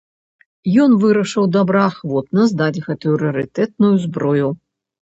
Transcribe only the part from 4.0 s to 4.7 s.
зброю.